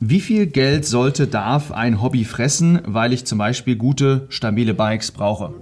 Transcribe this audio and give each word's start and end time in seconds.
Wie 0.00 0.20
viel 0.20 0.46
Geld 0.46 0.84
sollte, 0.84 1.26
darf 1.26 1.72
ein 1.72 2.02
Hobby 2.02 2.26
fressen, 2.26 2.80
weil 2.84 3.14
ich 3.14 3.24
zum 3.24 3.38
Beispiel 3.38 3.76
gute, 3.76 4.26
stabile 4.28 4.74
Bikes 4.74 5.10
brauche? 5.10 5.54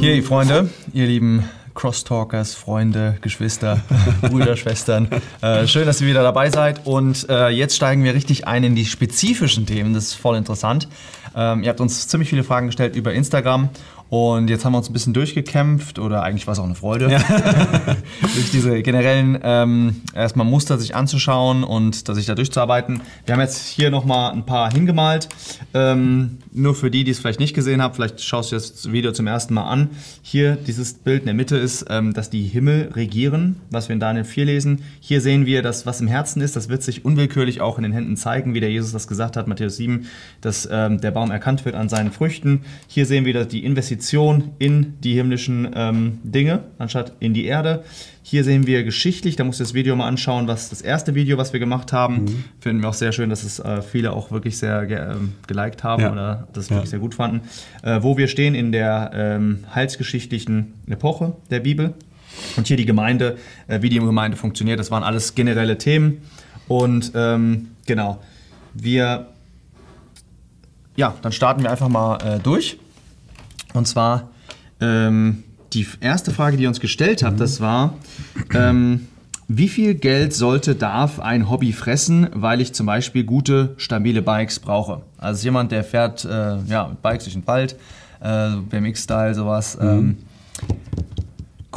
Hier, 0.00 0.14
ihr 0.14 0.22
Freunde, 0.22 0.70
ihr 0.94 1.06
lieben 1.06 1.44
Crosstalkers, 1.74 2.54
Freunde, 2.54 3.18
Geschwister, 3.20 3.82
Brüder, 4.22 4.56
Schwestern. 4.56 5.08
Äh, 5.42 5.66
schön, 5.66 5.84
dass 5.84 6.00
ihr 6.00 6.06
wieder 6.06 6.22
dabei 6.22 6.48
seid. 6.48 6.86
Und 6.86 7.28
äh, 7.28 7.50
jetzt 7.50 7.76
steigen 7.76 8.02
wir 8.02 8.14
richtig 8.14 8.48
ein 8.48 8.64
in 8.64 8.74
die 8.74 8.86
spezifischen 8.86 9.66
Themen. 9.66 9.92
Das 9.92 10.04
ist 10.04 10.14
voll 10.14 10.38
interessant. 10.38 10.88
Ähm, 11.36 11.62
ihr 11.62 11.68
habt 11.68 11.82
uns 11.82 12.08
ziemlich 12.08 12.30
viele 12.30 12.44
Fragen 12.44 12.68
gestellt 12.68 12.96
über 12.96 13.12
Instagram. 13.12 13.68
Und 14.08 14.48
jetzt 14.48 14.64
haben 14.64 14.72
wir 14.72 14.78
uns 14.78 14.88
ein 14.88 14.92
bisschen 14.92 15.14
durchgekämpft 15.14 15.98
oder 15.98 16.22
eigentlich 16.22 16.46
war 16.46 16.52
es 16.52 16.60
auch 16.60 16.64
eine 16.64 16.76
Freude, 16.76 17.10
ja. 17.10 17.18
durch 18.20 18.50
diese 18.52 18.80
generellen 18.82 19.38
ähm, 19.42 20.02
erstmal 20.14 20.46
Muster 20.46 20.78
sich 20.78 20.94
anzuschauen 20.94 21.64
und 21.64 22.06
sich 22.06 22.26
da 22.26 22.36
durchzuarbeiten. 22.36 23.00
Wir 23.24 23.34
haben 23.34 23.40
jetzt 23.40 23.66
hier 23.66 23.90
nochmal 23.90 24.32
ein 24.32 24.46
paar 24.46 24.72
hingemalt. 24.72 25.28
Ähm, 25.74 26.38
nur 26.52 26.74
für 26.74 26.90
die, 26.90 27.02
die 27.02 27.10
es 27.10 27.18
vielleicht 27.18 27.40
nicht 27.40 27.54
gesehen 27.54 27.82
haben, 27.82 27.94
vielleicht 27.94 28.22
schaust 28.22 28.52
du 28.52 28.56
das 28.56 28.92
Video 28.92 29.10
zum 29.10 29.26
ersten 29.26 29.54
Mal 29.54 29.68
an. 29.68 29.90
Hier 30.22 30.54
dieses 30.54 30.94
Bild 30.94 31.20
in 31.20 31.26
der 31.26 31.34
Mitte 31.34 31.56
ist, 31.56 31.86
ähm, 31.90 32.14
dass 32.14 32.30
die 32.30 32.44
Himmel 32.44 32.92
regieren, 32.94 33.56
was 33.70 33.88
wir 33.88 33.94
in 33.94 34.00
Daniel 34.00 34.24
4 34.24 34.44
lesen. 34.44 34.82
Hier 35.00 35.20
sehen 35.20 35.46
wir, 35.46 35.62
dass 35.62 35.84
was 35.84 36.00
im 36.00 36.06
Herzen 36.06 36.40
ist, 36.40 36.54
das 36.54 36.68
wird 36.68 36.84
sich 36.84 37.04
unwillkürlich 37.04 37.60
auch 37.60 37.76
in 37.76 37.82
den 37.82 37.92
Händen 37.92 38.16
zeigen, 38.16 38.54
wie 38.54 38.60
der 38.60 38.70
Jesus 38.70 38.92
das 38.92 39.08
gesagt 39.08 39.36
hat, 39.36 39.48
Matthäus 39.48 39.76
7, 39.76 40.06
dass 40.40 40.68
ähm, 40.70 41.00
der 41.00 41.10
Baum 41.10 41.32
erkannt 41.32 41.64
wird 41.64 41.74
an 41.74 41.88
seinen 41.88 42.12
Früchten. 42.12 42.60
Hier 42.86 43.04
sehen 43.04 43.24
wir 43.24 43.34
dass 43.34 43.48
die 43.48 43.64
Investition 43.64 43.95
Investition 43.96 44.52
in 44.58 45.00
die 45.00 45.14
himmlischen 45.14 45.70
ähm, 45.74 46.18
Dinge, 46.22 46.64
anstatt 46.78 47.12
in 47.18 47.32
die 47.32 47.46
Erde. 47.46 47.82
Hier 48.22 48.44
sehen 48.44 48.66
wir 48.66 48.84
geschichtlich, 48.84 49.36
da 49.36 49.44
musst 49.44 49.60
du 49.60 49.64
das 49.64 49.72
Video 49.72 49.96
mal 49.96 50.06
anschauen, 50.06 50.48
was 50.48 50.68
das 50.68 50.82
erste 50.82 51.14
Video, 51.14 51.38
was 51.38 51.52
wir 51.52 51.60
gemacht 51.60 51.92
haben. 51.92 52.24
Mhm. 52.24 52.44
Finden 52.60 52.82
wir 52.82 52.90
auch 52.90 52.94
sehr 52.94 53.12
schön, 53.12 53.30
dass 53.30 53.42
es 53.42 53.58
äh, 53.58 53.80
viele 53.82 54.12
auch 54.12 54.30
wirklich 54.30 54.58
sehr 54.58 54.86
ge 54.86 54.98
äh, 54.98 55.14
geliked 55.46 55.82
haben 55.82 56.02
ja. 56.02 56.12
oder 56.12 56.48
das 56.52 56.68
wirklich 56.68 56.86
ja. 56.86 56.90
sehr 56.90 56.98
gut 56.98 57.14
fanden. 57.14 57.40
Äh, 57.82 58.02
wo 58.02 58.18
wir 58.18 58.28
stehen 58.28 58.54
in 58.54 58.70
der 58.72 59.12
ähm, 59.14 59.64
heilsgeschichtlichen 59.74 60.74
Epoche 60.88 61.36
der 61.50 61.60
Bibel. 61.60 61.94
Und 62.56 62.66
hier 62.66 62.76
die 62.76 62.84
Gemeinde, 62.84 63.38
äh, 63.66 63.80
wie 63.80 63.88
die 63.88 63.98
Gemeinde 63.98 64.36
funktioniert, 64.36 64.78
das 64.78 64.90
waren 64.90 65.04
alles 65.04 65.34
generelle 65.34 65.78
Themen. 65.78 66.18
Und 66.68 67.12
ähm, 67.14 67.68
genau, 67.86 68.20
wir, 68.74 69.28
ja, 70.96 71.14
dann 71.22 71.32
starten 71.32 71.62
wir 71.62 71.70
einfach 71.70 71.88
mal 71.88 72.18
äh, 72.18 72.38
durch. 72.40 72.78
Und 73.76 73.86
zwar 73.86 74.30
ähm, 74.80 75.44
die 75.72 75.86
erste 76.00 76.30
Frage, 76.30 76.56
die 76.56 76.64
ihr 76.64 76.68
uns 76.68 76.80
gestellt 76.80 77.22
habt, 77.22 77.36
mhm. 77.36 77.40
das 77.40 77.60
war, 77.60 77.94
ähm, 78.54 79.06
wie 79.48 79.68
viel 79.68 79.94
Geld 79.94 80.34
sollte, 80.34 80.74
darf 80.74 81.20
ein 81.20 81.48
Hobby 81.48 81.72
fressen, 81.72 82.28
weil 82.32 82.60
ich 82.60 82.72
zum 82.72 82.86
Beispiel 82.86 83.24
gute, 83.24 83.74
stabile 83.76 84.22
Bikes 84.22 84.58
brauche? 84.58 85.02
Also 85.18 85.44
jemand, 85.44 85.70
der 85.72 85.84
fährt 85.84 86.24
äh, 86.24 86.56
ja, 86.66 86.88
mit 86.88 87.02
Bikes 87.02 87.24
durch 87.24 87.34
den 87.34 87.46
Wald, 87.46 87.76
äh, 88.20 88.50
BMX-Style, 88.68 89.34
sowas. 89.34 89.78
Mhm. 89.78 89.88
Ähm, 89.88 90.16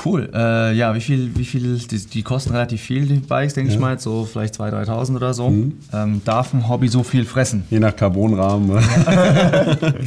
cool. 0.06 0.32
Äh, 0.34 0.74
ja, 0.74 0.96
wie 0.96 1.02
viel, 1.02 1.32
wie 1.36 1.46
viel, 1.46 1.78
die, 1.78 1.98
die, 1.98 2.24
kosten 2.24 2.54
relativ 2.54 2.82
viel, 2.82 3.06
die 3.06 3.16
Bikes, 3.16 3.54
denke 3.54 3.70
ja. 3.70 3.76
ich 3.76 3.82
mal, 3.82 4.00
so 4.00 4.26
vielleicht 4.26 4.56
2.000, 4.56 4.88
3.000 4.88 5.16
oder 5.16 5.34
so. 5.34 5.50
Mhm. 5.50 5.74
Ähm, 5.94 6.22
darf 6.26 6.54
ein 6.54 6.68
Hobby 6.68 6.88
so 6.88 7.04
viel 7.04 7.26
fressen? 7.26 7.66
Je 7.70 7.80
nach 7.80 7.96
Carbonrahmen. 7.96 8.80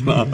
Klar. 0.02 0.26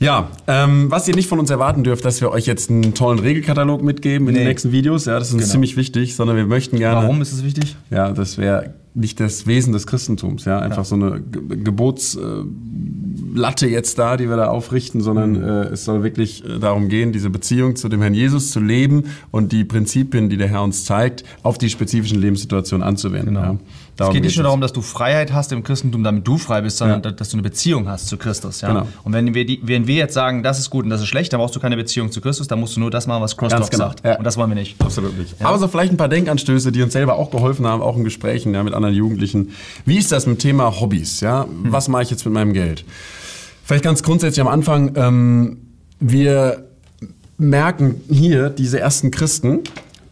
Ja, 0.00 0.28
ähm, 0.46 0.90
was 0.90 1.08
ihr 1.08 1.14
nicht 1.14 1.28
von 1.28 1.38
uns 1.38 1.50
erwarten 1.50 1.84
dürft, 1.84 2.04
dass 2.04 2.20
wir 2.20 2.30
euch 2.30 2.46
jetzt 2.46 2.70
einen 2.70 2.94
tollen 2.94 3.18
Regelkatalog 3.18 3.82
mitgeben 3.82 4.28
in 4.28 4.34
nee. 4.34 4.40
den 4.40 4.48
nächsten 4.48 4.72
Videos. 4.72 5.06
Ja, 5.06 5.18
das 5.18 5.28
ist 5.28 5.34
uns 5.34 5.44
genau. 5.44 5.52
ziemlich 5.52 5.76
wichtig, 5.76 6.16
sondern 6.16 6.36
wir 6.36 6.46
möchten 6.46 6.78
gerne. 6.78 7.02
Warum 7.02 7.22
ist 7.22 7.32
es 7.32 7.44
wichtig? 7.44 7.76
Ja, 7.90 8.12
das 8.12 8.36
wäre 8.36 8.74
nicht 8.94 9.18
das 9.18 9.46
Wesen 9.46 9.72
des 9.72 9.86
Christentums. 9.86 10.44
Ja, 10.44 10.58
einfach 10.60 10.76
ja. 10.78 10.84
so 10.84 10.94
eine 10.94 11.20
Gebotslatte 11.20 13.66
jetzt 13.66 13.98
da, 13.98 14.16
die 14.16 14.28
wir 14.28 14.36
da 14.36 14.48
aufrichten, 14.48 15.00
sondern 15.00 15.32
mhm. 15.32 15.42
äh, 15.42 15.62
es 15.72 15.84
soll 15.84 16.04
wirklich 16.04 16.44
äh, 16.44 16.60
darum 16.60 16.88
gehen, 16.88 17.10
diese 17.12 17.30
Beziehung 17.30 17.74
zu 17.74 17.88
dem 17.88 18.02
Herrn 18.02 18.14
Jesus 18.14 18.52
zu 18.52 18.60
leben 18.60 19.06
und 19.32 19.50
die 19.52 19.64
Prinzipien, 19.64 20.28
die 20.28 20.36
der 20.36 20.46
Herr 20.48 20.62
uns 20.62 20.84
zeigt, 20.84 21.24
auf 21.42 21.58
die 21.58 21.70
spezifischen 21.70 22.20
Lebenssituationen 22.20 22.86
anzuwenden. 22.86 23.34
Genau. 23.34 23.54
Ja. 23.54 23.58
Darum 23.96 24.10
es 24.10 24.14
geht 24.14 24.24
nicht 24.24 24.36
nur 24.36 24.44
darum, 24.44 24.60
dass 24.60 24.72
du 24.72 24.82
Freiheit 24.82 25.32
hast 25.32 25.52
im 25.52 25.62
Christentum, 25.62 26.02
damit 26.02 26.26
du 26.26 26.36
frei 26.36 26.62
bist, 26.62 26.78
sondern 26.78 27.02
ja. 27.02 27.12
dass 27.12 27.28
du 27.28 27.36
eine 27.36 27.42
Beziehung 27.42 27.88
hast 27.88 28.08
zu 28.08 28.16
Christus. 28.16 28.60
Ja? 28.60 28.68
Genau. 28.68 28.88
Und 29.04 29.12
wenn 29.12 29.34
wir, 29.34 29.46
die, 29.46 29.60
wenn 29.62 29.86
wir 29.86 29.94
jetzt 29.94 30.14
sagen, 30.14 30.42
das 30.42 30.58
ist 30.58 30.70
gut 30.70 30.84
und 30.84 30.90
das 30.90 31.00
ist 31.00 31.06
schlecht, 31.06 31.32
dann 31.32 31.38
brauchst 31.38 31.54
du 31.54 31.60
keine 31.60 31.76
Beziehung 31.76 32.10
zu 32.10 32.20
Christus, 32.20 32.48
dann 32.48 32.58
musst 32.58 32.74
du 32.74 32.80
nur 32.80 32.90
das 32.90 33.06
machen, 33.06 33.22
was 33.22 33.36
Crosstalk 33.36 33.70
genau. 33.70 33.84
sagt. 33.84 34.04
Ja. 34.04 34.16
Und 34.16 34.24
das 34.24 34.36
wollen 34.36 34.50
wir 34.50 34.56
nicht. 34.56 34.80
Absolut 34.80 35.16
nicht. 35.16 35.40
Ja. 35.40 35.46
Aber 35.46 35.58
so 35.58 35.68
vielleicht 35.68 35.92
ein 35.92 35.96
paar 35.96 36.08
Denkanstöße, 36.08 36.72
die 36.72 36.82
uns 36.82 36.92
selber 36.92 37.14
auch 37.14 37.30
geholfen 37.30 37.66
haben, 37.66 37.82
auch 37.82 37.96
in 37.96 38.02
Gesprächen 38.02 38.50
mit 38.50 38.74
anderen 38.74 38.94
Jugendlichen. 38.94 39.52
Wie 39.84 39.98
ist 39.98 40.10
das 40.10 40.26
mit 40.26 40.38
dem 40.38 40.40
Thema 40.40 40.80
Hobbys? 40.80 41.20
Ja? 41.20 41.44
Hm. 41.44 41.72
Was 41.72 41.86
mache 41.88 42.02
ich 42.02 42.10
jetzt 42.10 42.24
mit 42.24 42.34
meinem 42.34 42.52
Geld? 42.52 42.84
Vielleicht 43.64 43.84
ganz 43.84 44.02
grundsätzlich 44.02 44.40
am 44.40 44.48
Anfang, 44.48 44.92
ähm, 44.96 45.58
wir 46.00 46.64
merken 47.38 48.00
hier 48.10 48.50
diese 48.50 48.80
ersten 48.80 49.10
Christen, 49.10 49.60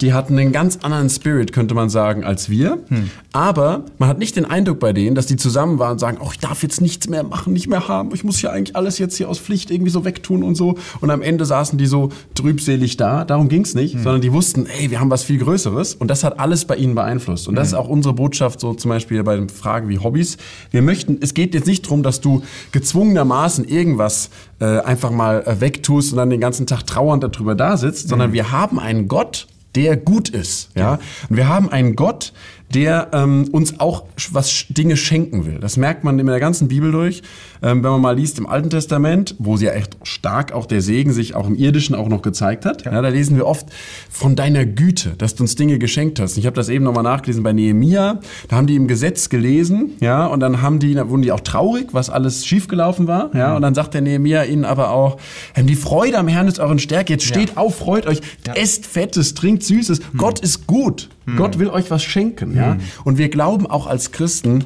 die 0.03 0.13
hatten 0.13 0.39
einen 0.39 0.53
ganz 0.53 0.81
anderen 0.83 1.09
Spirit, 1.09 1.53
könnte 1.53 1.75
man 1.75 1.89
sagen, 1.89 2.25
als 2.25 2.51
wir. 2.51 2.79
Hm. 2.89 3.11
Aber 3.33 3.85
man 3.99 4.09
hat 4.09 4.19
nicht 4.19 4.37
den 4.37 4.45
Eindruck 4.45 4.81
bei 4.81 4.93
denen, 4.93 5.15
dass 5.15 5.27
die 5.27 5.37
zusammen 5.37 5.79
waren 5.79 5.93
und 5.93 5.99
sagen, 6.01 6.19
oh, 6.21 6.29
ich 6.33 6.41
darf 6.41 6.63
jetzt 6.63 6.81
nichts 6.81 7.09
mehr 7.09 7.23
machen, 7.23 7.53
nicht 7.53 7.69
mehr 7.69 7.89
haben. 7.89 8.11
Ich 8.12 8.25
muss 8.25 8.39
hier 8.39 8.53
eigentlich 8.53 8.75
alles 8.75 8.99
jetzt 8.99 9.17
hier 9.17 9.29
aus 9.29 9.39
Pflicht 9.39 9.71
irgendwie 9.71 9.91
so 9.91 10.05
wegtun 10.05 10.43
und 10.43 10.57
so. 10.57 10.77
Und 11.01 11.11
am 11.11 11.23
Ende 11.23 11.45
saßen 11.45 11.79
die 11.79 11.87
so 11.87 12.11
trübselig 12.35 12.97
da. 12.97 13.25
Darum 13.25 13.49
ging 13.49 13.62
es 13.62 13.75
nicht, 13.75 13.95
hm. 13.95 14.03
sondern 14.03 14.21
die 14.21 14.33
wussten, 14.33 14.67
ey, 14.67 14.91
wir 14.91 15.01
haben 15.01 15.11
was 15.11 15.23
viel 15.23 15.39
Größeres. 15.39 15.95
Und 15.95 16.09
das 16.09 16.25
hat 16.25 16.41
alles 16.41 16.65
bei 16.65 16.75
ihnen 16.77 16.97
beeinflusst. 16.97 17.47
Und 17.47 17.55
das 17.55 17.69
hm. 17.69 17.75
ist 17.75 17.81
auch 17.81 17.89
unsere 17.89 18.15
Botschaft, 18.15 18.59
so 18.59 18.75
zum 18.75 18.89
Beispiel 18.89 19.23
bei 19.23 19.37
den 19.37 19.49
Fragen 19.49 19.89
wie 19.89 19.99
Hobbys. 19.99 20.37
Wir 20.73 20.83
möchten, 20.83 21.19
es 21.21 21.33
geht 21.33 21.55
jetzt 21.55 21.67
nicht 21.67 21.87
darum, 21.87 22.03
dass 22.03 22.21
du 22.21 22.43
gezwungenermaßen 22.73 23.67
irgendwas 23.67 24.31
äh, 24.59 24.81
einfach 24.81 25.12
mal 25.12 25.43
äh, 25.47 25.61
wegtust 25.61 26.12
und 26.12 26.19
dann 26.19 26.31
den 26.31 26.41
ganzen 26.41 26.67
Tag 26.67 26.87
trauernd 26.87 27.23
darüber 27.23 27.55
da 27.55 27.77
sitzt, 27.77 28.09
sondern 28.09 28.29
hm. 28.29 28.35
wir 28.35 28.51
haben 28.51 28.81
einen 28.81 29.07
Gott, 29.07 29.47
der 29.75 29.97
gut 29.97 30.28
ist. 30.28 30.71
Ja? 30.75 30.99
Und 31.28 31.37
wir 31.37 31.49
haben 31.49 31.69
einen 31.71 31.97
Gott, 31.97 32.33
der 32.75 33.09
ähm, 33.12 33.49
uns 33.53 33.81
auch 33.81 34.05
was 34.31 34.66
Dinge 34.69 34.97
schenken 34.97 35.44
will. 35.47 35.59
Das 35.60 35.77
merkt 35.77 36.05
man 36.05 36.19
in 36.19 36.27
der 36.27 36.41
ganzen 36.41 36.69
Bibel 36.69 36.91
durch. 36.91 37.22
Ähm, 37.62 37.84
wenn 37.84 37.91
man 37.91 38.00
mal 38.00 38.16
liest 38.16 38.38
im 38.38 38.47
Alten 38.47 38.71
Testament, 38.71 39.37
wo 39.38 39.56
sie 39.56 39.66
ja 39.66 39.72
echt 39.72 39.97
stark 40.03 40.53
auch 40.53 40.66
der 40.66 40.81
Segen 40.81 41.12
sich 41.12 41.34
auch 41.34 41.47
im 41.47 41.55
Irdischen 41.55 41.94
auch 41.94 42.09
noch 42.09 42.22
gezeigt 42.22 42.65
hat, 42.65 42.84
ja. 42.84 42.93
ja 42.93 43.03
da 43.03 43.09
lesen 43.09 43.37
wir 43.37 43.47
oft 43.47 43.66
von 44.11 44.37
deiner 44.37 44.65
Güte, 44.65 45.11
dass 45.19 45.34
du 45.34 45.44
uns 45.44 45.55
Dinge 45.55 45.78
geschenkt 45.78 46.19
hast. 46.19 46.37
Ich 46.38 46.47
habe 46.47 46.56
das 46.56 46.69
eben 46.69 46.84
nochmal 46.84 47.05
nachgelesen 47.05 47.43
bei 47.43 47.53
Nehemia. 47.53 48.21
Da 48.49 48.56
haben 48.56 48.66
die 48.66 48.77
im 48.77 48.88
Gesetz 48.88 49.28
gelesen, 49.28 49.93
ja, 50.00 50.27
und 50.27 50.41
dann 50.41 50.62
haben 50.62 50.78
die, 50.78 50.94
da 50.94 51.09
wurden 51.09 51.22
die 51.22 51.32
auch 51.32 51.41
traurig, 51.41 51.88
was 51.93 52.11
alles 52.11 52.47
schiefgelaufen 52.47 53.06
war, 53.06 53.31
ja, 53.34 53.50
mhm. 53.50 53.56
und 53.56 53.62
dann 53.62 53.75
sagt 53.75 53.94
der 53.94 54.00
Nehemia 54.00 54.44
ihnen 54.44 54.65
aber 54.65 54.91
auch, 54.91 55.19
die 55.56 55.77
Freude 55.77 56.19
am 56.19 56.28
Herrn 56.28 56.49
ist 56.49 56.59
euren 56.59 56.78
Stärke. 56.78 57.12
Jetzt 57.12 57.25
steht 57.25 57.50
ja. 57.50 57.56
auf, 57.56 57.77
freut 57.77 58.06
euch, 58.06 58.21
esst 58.55 58.87
Fettes, 58.87 59.34
trinkt 59.34 59.62
Süßes. 59.65 60.00
Mhm. 60.00 60.19
Gott 60.19 60.41
ist 60.41 60.67
gut. 60.67 61.09
Mhm. 61.27 61.37
Gott 61.37 61.59
will 61.59 61.69
euch 61.69 61.91
was 61.91 62.03
schenken, 62.03 62.56
ja. 62.56 62.75
Mhm. 62.75 62.81
Und 63.05 63.19
wir 63.19 63.28
glauben 63.28 63.67
auch 63.67 63.87
als 63.87 64.12
Christen, 64.12 64.65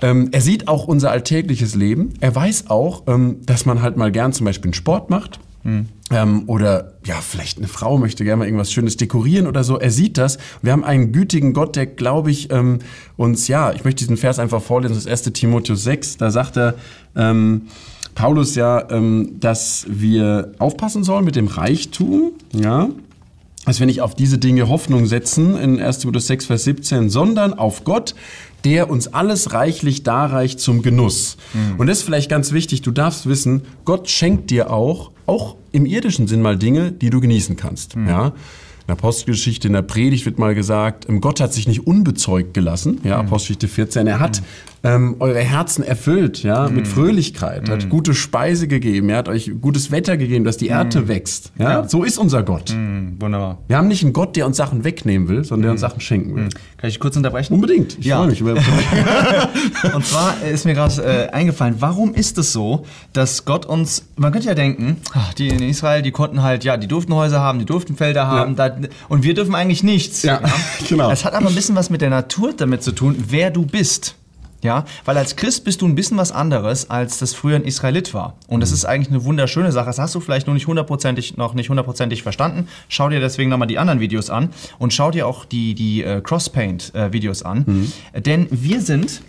ähm, 0.00 0.28
er 0.32 0.40
sieht 0.40 0.68
auch 0.68 0.86
unser 0.86 1.10
alltägliches 1.10 1.74
Leben. 1.74 2.14
Er 2.20 2.34
weiß 2.34 2.70
auch, 2.70 3.02
ähm, 3.08 3.38
dass 3.44 3.66
man 3.66 3.82
halt 3.82 3.96
mal 3.96 4.12
gern 4.12 4.32
zum 4.32 4.46
Beispiel 4.46 4.68
einen 4.68 4.74
Sport 4.74 5.10
macht. 5.10 5.40
Mhm. 5.64 5.86
Ähm, 6.10 6.44
oder 6.46 6.94
ja, 7.04 7.16
vielleicht 7.16 7.58
eine 7.58 7.68
Frau 7.68 7.98
möchte 7.98 8.24
gerne 8.24 8.38
mal 8.38 8.44
irgendwas 8.46 8.72
Schönes 8.72 8.96
dekorieren 8.96 9.46
oder 9.46 9.64
so. 9.64 9.78
Er 9.78 9.90
sieht 9.90 10.16
das. 10.16 10.38
Wir 10.62 10.72
haben 10.72 10.84
einen 10.84 11.12
gütigen 11.12 11.52
Gott, 11.52 11.76
der, 11.76 11.86
glaube 11.86 12.30
ich, 12.30 12.50
ähm, 12.50 12.78
uns, 13.16 13.48
ja, 13.48 13.72
ich 13.72 13.84
möchte 13.84 14.04
diesen 14.04 14.16
Vers 14.16 14.38
einfach 14.38 14.62
vorlesen, 14.62 14.94
das 14.94 15.06
1. 15.06 15.22
Timotheus 15.32 15.82
6, 15.82 16.16
da 16.16 16.30
sagt 16.30 16.56
er, 16.56 16.74
ähm, 17.16 17.62
Paulus 18.14 18.54
ja, 18.54 18.90
ähm, 18.90 19.36
dass 19.38 19.86
wir 19.88 20.52
aufpassen 20.58 21.04
sollen 21.04 21.24
mit 21.24 21.36
dem 21.36 21.46
Reichtum, 21.46 22.32
ja, 22.52 22.88
dass 23.68 23.80
wir 23.80 23.86
nicht 23.86 24.00
auf 24.00 24.14
diese 24.14 24.38
Dinge 24.38 24.68
Hoffnung 24.68 25.06
setzen 25.06 25.56
in 25.56 25.80
1. 25.80 25.98
Timotheus 25.98 26.26
6, 26.26 26.46
Vers 26.46 26.64
17, 26.64 27.10
sondern 27.10 27.54
auf 27.54 27.84
Gott, 27.84 28.14
der 28.64 28.90
uns 28.90 29.08
alles 29.08 29.52
reichlich 29.52 30.02
darreicht 30.02 30.58
zum 30.58 30.82
Genuss. 30.82 31.36
Mhm. 31.52 31.78
Und 31.78 31.86
das 31.86 31.98
ist 31.98 32.04
vielleicht 32.04 32.30
ganz 32.30 32.52
wichtig, 32.52 32.82
du 32.82 32.90
darfst 32.90 33.28
wissen, 33.28 33.62
Gott 33.84 34.08
schenkt 34.08 34.50
dir 34.50 34.70
auch, 34.70 35.10
auch 35.26 35.56
im 35.72 35.86
irdischen 35.86 36.26
Sinn 36.26 36.42
mal 36.42 36.56
Dinge, 36.56 36.92
die 36.92 37.10
du 37.10 37.20
genießen 37.20 37.56
kannst. 37.56 37.96
Mhm. 37.96 38.08
Ja? 38.08 38.26
In 38.26 38.32
der 38.88 38.96
Apostelgeschichte, 38.96 39.66
in 39.68 39.74
der 39.74 39.82
Predigt 39.82 40.24
wird 40.24 40.38
mal 40.38 40.54
gesagt, 40.54 41.06
ähm, 41.08 41.20
Gott 41.20 41.40
hat 41.40 41.52
sich 41.52 41.68
nicht 41.68 41.86
unbezeugt 41.86 42.54
gelassen. 42.54 43.00
Ja, 43.04 43.22
mhm. 43.22 43.28
Apostelgeschichte 43.28 43.68
14. 43.68 44.06
Er 44.06 44.18
hat 44.18 44.42
ähm, 44.84 45.16
eure 45.18 45.40
Herzen 45.40 45.82
erfüllt, 45.84 46.42
ja, 46.42 46.68
mit 46.68 46.86
Fröhlichkeit, 46.86 47.68
hat 47.68 47.88
gute 47.88 48.14
Speise 48.14 48.68
gegeben, 48.68 49.08
er 49.08 49.18
hat 49.18 49.28
euch 49.28 49.50
gutes 49.60 49.90
Wetter 49.90 50.16
gegeben, 50.16 50.44
dass 50.44 50.56
die 50.56 50.68
Ernte 50.68 51.08
wächst. 51.08 51.52
Ja? 51.58 51.70
Ja. 51.82 51.88
So 51.88 52.04
ist 52.04 52.18
unser 52.18 52.42
Gott. 52.42 52.70
Hm, 52.70 53.16
wunderbar. 53.20 53.58
Wir 53.66 53.76
haben 53.76 53.88
nicht 53.88 54.02
einen 54.04 54.12
Gott, 54.12 54.36
der 54.36 54.46
uns 54.46 54.56
Sachen 54.56 54.84
wegnehmen 54.84 55.28
will, 55.28 55.44
sondern 55.44 55.62
der 55.62 55.70
uns 55.72 55.80
Sachen 55.80 56.00
schenken 56.00 56.36
will. 56.36 56.48
Kann 56.76 56.90
ich 56.90 57.00
kurz 57.00 57.16
unterbrechen? 57.16 57.54
Unbedingt. 57.54 57.98
Ich 57.98 58.06
Ja. 58.06 58.18
freue 58.18 58.28
mich 58.28 58.40
über. 58.40 58.54
Und 59.94 60.06
zwar 60.06 60.34
ist 60.42 60.64
mir 60.64 60.74
gerade 60.74 61.02
äh, 61.02 61.28
eingefallen, 61.30 61.76
warum 61.80 62.14
ist 62.14 62.38
es 62.38 62.52
so, 62.52 62.84
dass 63.12 63.44
Gott 63.44 63.66
uns, 63.66 64.04
man 64.16 64.32
könnte 64.32 64.48
ja 64.48 64.54
denken, 64.54 64.96
ach, 65.12 65.34
die 65.34 65.48
in 65.48 65.62
Israel, 65.62 66.02
die 66.02 66.10
konnten 66.12 66.42
halt, 66.42 66.64
ja, 66.64 66.76
die 66.76 66.86
durften 66.86 67.14
Häuser 67.14 67.40
haben, 67.40 67.58
die 67.58 67.64
durften 67.64 67.96
Felder 67.96 68.26
haben, 68.26 68.56
da, 68.56 68.76
und 69.08 69.22
wir 69.24 69.34
dürfen 69.34 69.54
eigentlich 69.54 69.82
nichts. 69.82 70.22
Ja, 70.22 70.40
genau. 70.88 71.10
Es 71.10 71.24
hat 71.24 71.34
aber 71.34 71.48
ein 71.48 71.54
bisschen 71.54 71.74
was 71.76 71.90
mit 71.90 72.00
der 72.00 72.10
Natur 72.10 72.52
damit 72.56 72.82
zu 72.82 72.92
tun, 72.92 73.16
wer 73.28 73.50
du 73.50 73.66
bist. 73.66 74.14
Ja, 74.62 74.84
weil 75.04 75.16
als 75.16 75.36
Christ 75.36 75.64
bist 75.64 75.82
du 75.82 75.86
ein 75.86 75.94
bisschen 75.94 76.16
was 76.16 76.32
anderes, 76.32 76.90
als 76.90 77.18
das 77.18 77.32
früher 77.32 77.56
ein 77.56 77.64
Israelit 77.64 78.12
war. 78.12 78.34
Und 78.48 78.60
das 78.60 78.72
ist 78.72 78.84
eigentlich 78.84 79.08
eine 79.08 79.24
wunderschöne 79.24 79.70
Sache. 79.70 79.86
Das 79.86 79.98
hast 79.98 80.14
du 80.16 80.20
vielleicht 80.20 80.48
noch 80.48 80.54
nicht 80.54 80.66
hundertprozentig, 80.66 81.36
noch 81.36 81.54
nicht 81.54 81.68
hundertprozentig 81.68 82.24
verstanden. 82.24 82.66
Schau 82.88 83.08
dir 83.08 83.20
deswegen 83.20 83.50
nochmal 83.50 83.68
die 83.68 83.78
anderen 83.78 84.00
Videos 84.00 84.30
an 84.30 84.50
und 84.78 84.92
schau 84.92 85.12
dir 85.12 85.28
auch 85.28 85.44
die, 85.44 85.74
die 85.74 86.02
äh, 86.02 86.20
Crosspaint-Videos 86.20 87.42
an. 87.44 87.92
Denn 88.14 88.48
wir 88.50 88.80
sind 88.80 89.22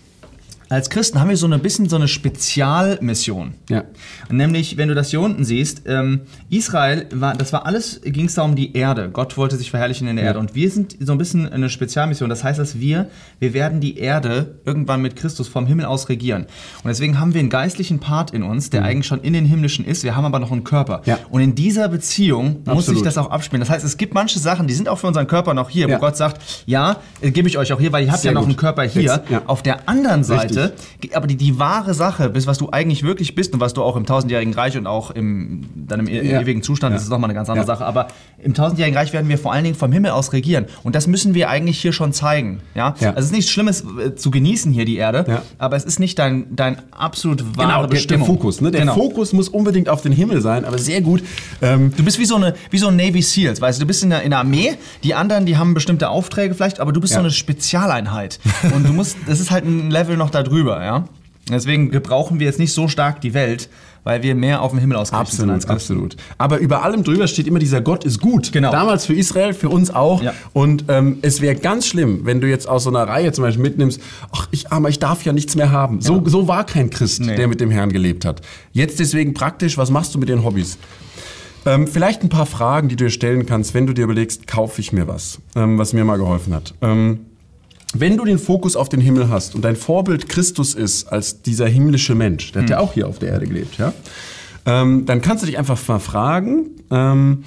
als 0.70 0.90
Christen 0.90 1.20
haben 1.20 1.30
wir 1.30 1.38
so 1.38 1.48
ein 1.48 1.60
bisschen 1.62 1.90
so 1.90 1.96
eine 1.96 2.08
Spezialmission. 2.08 3.56
Ja. 3.70 3.84
Nämlich, 4.30 4.78
wenn 4.78 4.88
du 4.88 4.96
das 4.96 5.10
hier 5.10 5.20
unten 5.22 5.44
siehst, 5.44 5.84
ähm, 5.88 6.22
Israel 6.50 7.08
war, 7.12 7.34
das 7.36 7.52
war 7.54 7.66
alles, 7.66 8.02
ging 8.04 8.26
es 8.26 8.36
da 8.36 8.44
um 8.44 8.56
die 8.56 8.76
Erde. 8.76 9.10
Gott 9.12 9.36
wollte 9.38 9.56
sich 9.56 9.72
verherrlichen 9.72 10.08
in 10.08 10.16
der 10.18 10.26
Erde. 10.26 10.40
Und 10.40 10.54
wir 10.56 10.70
sind 10.70 10.96
so 11.00 11.12
ein 11.12 11.18
bisschen 11.18 11.52
eine 11.52 11.70
Spezialmission. 11.70 12.30
Das 12.30 12.44
heißt, 12.44 12.60
dass 12.60 12.80
wir, 12.80 13.10
wir 13.40 13.54
werden 13.54 13.80
die 13.82 13.98
Erde 13.98 14.60
irgendwann 14.66 15.02
mit 15.02 15.16
Christus 15.16 15.48
vom 15.48 15.66
Himmel 15.66 15.86
aus 15.86 16.08
regieren. 16.10 16.44
Und 16.84 16.88
deswegen 16.88 17.20
haben 17.20 17.34
wir 17.34 17.40
einen 17.40 17.50
geistlichen 17.50 18.00
Part 18.00 18.32
in 18.32 18.44
uns, 18.44 18.70
der 18.70 18.84
eigentlich 18.84 19.08
schon 19.08 19.22
in 19.22 19.34
den 19.34 19.46
himmlischen 19.46 19.86
ist. 19.86 20.04
Wir 20.04 20.16
haben 20.16 20.26
aber 20.26 20.40
noch 20.40 20.52
einen 20.52 20.64
Körper. 20.64 20.98
Mhm. 21.00 21.04
Ja. 21.06 21.18
Und 21.32 21.42
in 21.42 21.56
dieser 21.56 21.90
Beziehung 21.90 22.58
muss 22.66 22.86
sich 22.86 22.90
Absolut. 22.96 23.06
das 23.06 23.18
auch 23.18 23.32
abspielen. 23.32 23.60
Das 23.62 23.70
heißt, 23.70 23.84
es 23.86 23.98
gibt 23.98 24.14
manche 24.14 24.38
Sachen, 24.40 24.68
die 24.68 24.74
sind 24.76 24.88
auch 24.88 25.00
für 25.00 25.08
unseren 25.08 25.26
Körper 25.28 25.54
noch 25.54 25.70
hier, 25.70 25.88
Ja. 25.90 25.96
wo 25.96 26.00
Gott 26.00 26.16
sagt, 26.18 26.64
ja, 26.68 26.98
gebe 27.22 27.48
ich 27.48 27.58
euch 27.58 27.74
auch 27.74 27.80
hier, 27.80 27.92
weil 27.92 28.06
ihr 28.06 28.12
habt 28.12 28.22
Sehr 28.22 28.32
ja 28.32 28.36
noch 28.36 28.42
gut. 28.42 28.50
einen 28.50 28.58
Körper 28.58 28.84
hier. 28.84 29.02
Jetzt, 29.02 29.30
ja. 29.30 29.42
Auf 29.48 29.64
der 29.64 29.88
anderen 29.90 30.24
Seite 30.24 30.59
Richtig. 30.64 31.02
Ge- 31.02 31.14
aber 31.16 31.28
die, 31.28 31.36
die 31.36 31.60
wahre 31.60 31.94
Sache 31.94 32.30
bist, 32.30 32.48
was 32.48 32.58
du 32.58 32.70
eigentlich 32.72 33.04
wirklich 33.04 33.36
bist 33.36 33.54
und 33.54 33.60
was 33.60 33.74
du 33.74 33.84
auch 33.84 33.96
im 33.96 34.06
tausendjährigen 34.06 34.54
Reich 34.54 34.78
und 34.78 34.88
auch 34.88 35.12
im, 35.12 35.66
dann 35.76 36.02
im 36.02 36.08
e 36.08 36.30
Ja. 36.32 36.42
ewigen 36.42 36.62
Zustand, 36.64 36.94
das 36.94 37.02
Ja. 37.02 37.06
ist 37.06 37.10
nochmal 37.12 37.30
eine 37.30 37.36
ganz 37.36 37.50
andere 37.50 37.64
Ja. 37.68 37.76
Sache, 37.76 37.86
aber 37.86 38.08
im 38.42 38.54
tausendjährigen 38.54 38.98
Reich 38.98 39.14
werden 39.14 39.30
wir 39.30 39.38
vor 39.38 39.54
allen 39.54 39.64
Dingen 39.64 39.76
vom 39.76 39.92
Himmel 39.92 40.12
aus 40.12 40.34
regieren 40.34 40.66
und 40.84 40.96
das 40.96 41.08
müssen 41.08 41.34
wir 41.34 41.50
eigentlich 41.50 41.80
hier 41.82 41.94
schon 41.94 42.14
zeigen. 42.14 42.60
Ja? 42.76 42.96
Also 43.00 43.14
es 43.20 43.26
ist 43.26 43.32
nichts 43.34 43.52
Schlimmes 43.52 43.84
äh, 44.04 44.16
zu 44.16 44.32
genießen 44.32 44.72
hier 44.72 44.86
die 44.86 44.98
Erde, 44.98 45.42
aber 45.58 45.76
es 45.76 45.86
ist 45.86 46.00
nicht 46.00 46.18
dein, 46.20 46.56
dein 46.56 46.78
absolut 46.92 47.42
wahre 47.58 47.68
Genau, 47.68 47.80
der, 47.82 47.88
der 47.88 47.96
Bestimmung. 47.96 48.28
Fokus. 48.28 48.62
Ne? 48.62 48.72
Der 48.72 48.82
Genau. 48.82 48.94
Fokus 48.96 49.34
muss 49.34 49.50
unbedingt 49.50 49.90
auf 49.90 50.02
den 50.02 50.12
Himmel 50.12 50.42
sein, 50.42 50.66
aber 50.66 50.78
sehr 50.78 51.02
gut. 51.02 51.24
Ähm, 51.62 51.94
Du 51.98 52.04
bist 52.06 52.20
wie 52.20 52.26
so 52.26 52.36
eine 52.36 52.54
wie 52.70 52.78
so 52.78 52.88
ein 52.88 52.96
Navy 52.96 53.22
Seals, 53.22 53.60
weißt 53.62 53.80
du, 53.80 53.84
du 53.84 53.88
bist 53.88 54.04
in 54.04 54.10
der, 54.10 54.22
in 54.24 54.30
der 54.30 54.40
Armee, 54.40 54.74
die 55.04 55.14
anderen, 55.16 55.46
die 55.46 55.58
haben 55.58 55.74
bestimmte 55.74 56.10
Aufträge 56.10 56.54
vielleicht, 56.54 56.80
aber 56.80 56.92
du 56.94 57.02
bist 57.02 57.14
so 57.14 57.20
eine 57.20 57.32
Spezialeinheit 57.32 58.40
und 58.74 58.88
du 58.88 58.94
musst, 58.94 59.18
das 59.28 59.40
ist 59.40 59.52
halt 59.52 59.66
ein 59.66 59.92
Level 59.92 60.18
noch 60.18 60.30
darüber, 60.50 60.84
ja. 60.84 61.06
Deswegen 61.52 61.90
gebrauchen 61.90 62.40
wir 62.40 62.46
jetzt 62.46 62.60
nicht 62.60 62.74
so 62.74 62.88
stark 62.88 63.22
die 63.22 63.34
Welt, 63.34 63.70
weil 64.04 64.22
wir 64.22 64.36
mehr 64.36 64.62
auf 64.62 64.70
dem 64.72 64.80
Himmel 64.80 64.98
ausgerichtet 64.98 65.40
sind 65.40 65.50
als 65.50 65.66
Absolut, 65.66 66.12
Christen. 66.12 66.22
absolut. 66.22 66.38
Aber 66.38 66.58
über 66.60 66.84
allem 66.84 67.04
drüber 67.04 67.28
steht 67.28 67.48
immer 67.48 67.58
dieser 67.58 67.82
Gott 67.82 68.04
ist 68.04 68.22
gut. 68.22 68.52
Genau. 68.52 68.72
Damals 68.72 69.08
für 69.08 69.14
Israel, 69.16 69.54
für 69.54 69.70
uns 69.70 69.90
auch. 69.90 70.22
Ja. 70.22 70.34
Und 70.54 70.86
ähm, 70.90 71.18
es 71.24 71.42
wäre 71.42 71.56
ganz 71.56 71.88
schlimm, 71.88 72.22
wenn 72.24 72.40
du 72.40 72.48
jetzt 72.48 72.70
aus 72.70 72.84
so 72.84 72.92
einer 72.92 73.04
Reihe 73.08 73.32
zum 73.32 73.44
Beispiel 73.44 73.64
mitnimmst, 73.64 74.00
ach, 74.32 74.48
ich 74.52 74.72
armer, 74.72 74.90
ich 74.90 75.00
darf 75.00 75.26
ja 75.26 75.34
nichts 75.34 75.56
mehr 75.56 75.72
haben. 75.72 76.02
So, 76.02 76.22
so 76.28 76.48
war 76.48 76.66
kein 76.66 76.92
Christ, 76.92 77.22
Nee. 77.22 77.36
der 77.36 77.48
mit 77.48 77.60
dem 77.62 77.72
Herrn 77.72 77.92
gelebt 77.92 78.26
hat. 78.26 78.42
Jetzt 78.72 79.00
deswegen 79.00 79.34
praktisch, 79.34 79.76
was 79.78 79.90
machst 79.90 80.14
du 80.14 80.20
mit 80.20 80.30
den 80.30 80.44
Hobbys? 80.44 80.78
Ähm, 81.66 81.88
vielleicht 81.88 82.22
ein 82.24 82.30
paar 82.30 82.46
Fragen, 82.46 82.90
die 82.90 82.96
du 82.96 83.06
dir 83.06 83.10
stellen 83.10 83.46
kannst, 83.48 83.74
wenn 83.74 83.86
du 83.88 83.94
dir 83.94 84.04
überlegst, 84.04 84.46
kaufe 84.48 84.80
ich 84.82 84.94
mir 84.94 85.08
was, 85.08 85.40
ähm, 85.56 85.78
was 85.80 85.94
mir 85.94 86.06
mal 86.06 86.18
geholfen 86.18 86.54
hat. 86.54 86.74
Ähm, 86.82 87.26
wenn 87.94 88.18
du 88.18 88.26
den 88.26 88.38
Fokus 88.38 88.76
auf 88.76 88.90
den 88.90 89.02
Himmel 89.02 89.30
hast 89.30 89.56
und 89.56 89.64
dein 89.64 89.76
Vorbild 89.76 90.30
Christus 90.30 90.76
ist 90.76 91.12
als 91.12 91.42
dieser 91.42 91.68
himmlische 91.68 92.16
Mensch, 92.16 92.52
der 92.52 92.64
hat 92.64 92.70
ja 92.70 92.80
auch 92.80 92.94
hier 92.94 93.08
auf 93.08 93.20
der 93.20 93.30
Erde 93.30 93.48
gelebt, 93.48 93.78
ja, 93.78 93.94
ähm, 94.66 95.06
dann 95.06 95.22
kannst 95.22 95.44
du 95.44 95.48
dich 95.48 95.58
einfach 95.58 95.80
mal 95.88 96.00
fragen, 96.00 96.70
ähm, 96.92 97.44